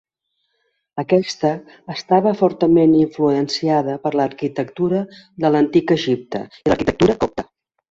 Aquesta 1.01 1.51
estava 1.95 2.31
fortament 2.39 2.95
influenciada 3.03 3.99
per 4.07 4.13
l'arquitectura 4.21 5.03
de 5.45 5.55
l'antic 5.59 5.97
Egipte 5.99 6.43
i 6.65 6.75
l'arquitectura 6.75 7.21
copta. 7.25 7.49